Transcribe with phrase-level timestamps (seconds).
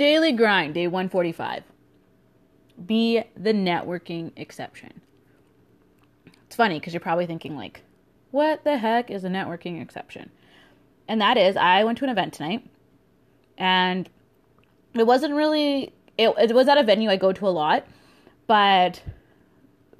[0.00, 1.62] Daily grind, day 145.
[2.86, 5.02] Be the networking exception.
[6.46, 7.82] It's funny because you're probably thinking, like,
[8.30, 10.30] what the heck is a networking exception?
[11.06, 12.66] And that is, I went to an event tonight
[13.58, 14.08] and
[14.94, 17.84] it wasn't really, it, it was at a venue I go to a lot,
[18.46, 19.02] but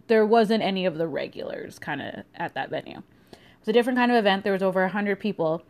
[0.07, 3.03] there wasn't any of the regulars kind of at that venue.
[3.33, 4.45] It was a different kind of event.
[4.45, 5.63] There was over 100 people.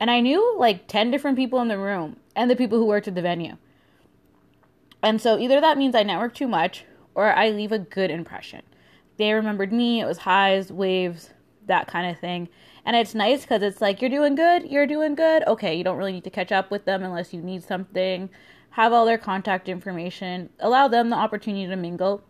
[0.00, 3.08] And I knew like 10 different people in the room and the people who worked
[3.08, 3.58] at the venue.
[5.04, 8.62] And so either that means I network too much or I leave a good impression.
[9.18, 11.30] They remembered me, it was highs, waves,
[11.66, 12.48] that kind of thing.
[12.86, 15.44] And it's nice because it's like, you're doing good, you're doing good.
[15.46, 18.30] Okay, you don't really need to catch up with them unless you need something.
[18.70, 22.24] Have all their contact information, allow them the opportunity to mingle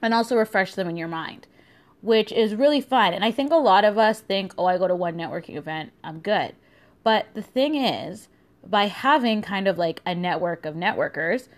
[0.00, 1.46] and also refresh them in your mind,
[2.00, 3.14] which is really fun.
[3.14, 5.92] And I think a lot of us think, oh, I go to one networking event,
[6.02, 6.54] I'm good.
[7.02, 8.28] But the thing is,
[8.64, 11.48] by having kind of like a network of networkers,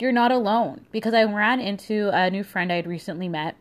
[0.00, 0.86] you're not alone.
[0.92, 3.56] Because I ran into a new friend I'd recently met.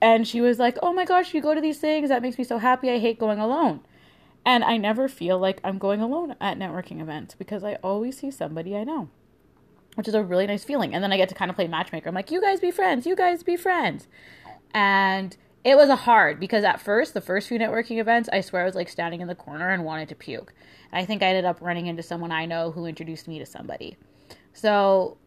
[0.00, 2.08] And she was like, Oh my gosh, you go to these things.
[2.08, 2.90] That makes me so happy.
[2.90, 3.80] I hate going alone.
[4.44, 8.30] And I never feel like I'm going alone at networking events because I always see
[8.30, 9.10] somebody I know
[9.98, 10.94] which is a really nice feeling.
[10.94, 12.08] And then I get to kind of play matchmaker.
[12.08, 14.06] I'm like, you guys be friends, you guys be friends.
[14.72, 18.62] And it was a hard because at first, the first few networking events, I swear
[18.62, 20.54] I was like standing in the corner and wanted to puke.
[20.92, 23.46] And I think I ended up running into someone I know who introduced me to
[23.46, 23.96] somebody.
[24.52, 25.18] So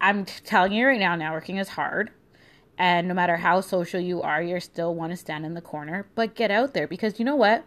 [0.00, 2.10] I'm telling you right now, networking is hard.
[2.76, 6.08] And no matter how social you are, you're still want to stand in the corner,
[6.14, 7.64] but get out there because you know what?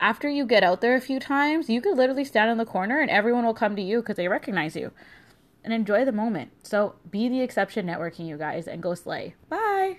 [0.00, 2.98] After you get out there a few times, you could literally stand in the corner
[3.00, 4.92] and everyone will come to you because they recognize you
[5.64, 6.50] and enjoy the moment.
[6.62, 9.34] So be the exception networking, you guys, and go slay.
[9.48, 9.98] Bye.